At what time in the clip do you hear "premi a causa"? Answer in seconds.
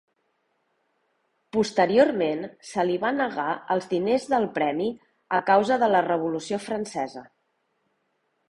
4.59-5.81